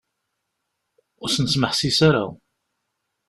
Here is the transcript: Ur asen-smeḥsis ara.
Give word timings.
Ur 1.21 1.29
asen-smeḥsis 1.29 1.99
ara. 2.09 2.25